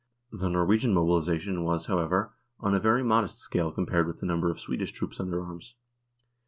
The 0.31 0.49
Norwegian 0.49 0.95
mobilisation 0.95 1.63
was, 1.63 1.85
however, 1.85 2.33
on 2.59 2.73
a 2.73 2.79
very 2.79 3.03
modest 3.03 3.37
scale 3.37 3.71
compared 3.71 4.07
with 4.07 4.19
the 4.19 4.25
number 4.25 4.49
of 4.49 4.59
Swedish 4.59 4.91
troops 4.93 5.19
under 5.19 5.43
arms. 5.45 5.75